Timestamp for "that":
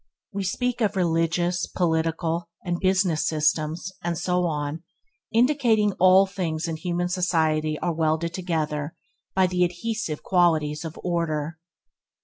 5.91-5.97